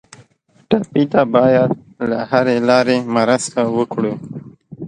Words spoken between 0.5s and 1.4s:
ټپي ته